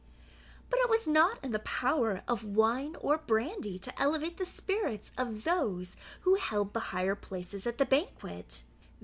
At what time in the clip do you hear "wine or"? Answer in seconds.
2.43-3.19